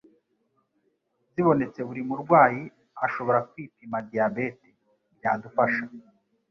[1.33, 2.61] zibontese buri murwayi
[3.05, 4.67] ashoboye kwipima Diabète
[5.17, 5.85] byadufasha